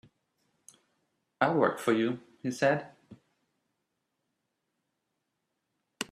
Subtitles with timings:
[1.39, 2.87] "I'll work for you," he said.